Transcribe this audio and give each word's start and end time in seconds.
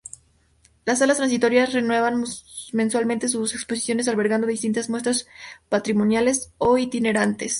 Las 0.83 0.97
salas 0.97 1.17
transitorias 1.17 1.73
renuevan 1.73 2.23
mensualmente 2.73 3.29
sus 3.29 3.53
exposiciones, 3.53 4.07
albergando 4.07 4.47
distintas 4.47 4.89
muestras 4.89 5.27
patrimoniales 5.69 6.49
o 6.57 6.79
itinerantes. 6.79 7.49